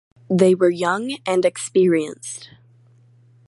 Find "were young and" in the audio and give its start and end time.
0.55-1.45